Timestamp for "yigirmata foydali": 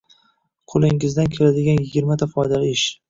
1.85-2.73